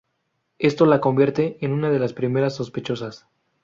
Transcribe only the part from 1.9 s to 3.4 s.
de las primeras sospechosas.